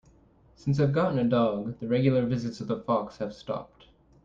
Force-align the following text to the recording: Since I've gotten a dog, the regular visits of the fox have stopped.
Since 0.55 0.79
I've 0.79 0.93
gotten 0.93 1.19
a 1.19 1.23
dog, 1.23 1.77
the 1.79 1.87
regular 1.87 2.25
visits 2.25 2.59
of 2.59 2.67
the 2.67 2.79
fox 2.79 3.17
have 3.17 3.35
stopped. 3.35 3.85